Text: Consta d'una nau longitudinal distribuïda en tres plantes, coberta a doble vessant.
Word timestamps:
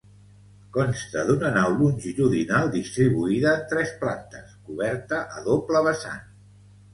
Consta 0.75 1.25
d'una 1.27 1.51
nau 1.57 1.75
longitudinal 1.81 2.71
distribuïda 2.77 3.53
en 3.59 3.69
tres 3.75 3.93
plantes, 4.01 4.57
coberta 4.71 5.21
a 5.37 5.45
doble 5.51 5.85
vessant. 5.91 6.27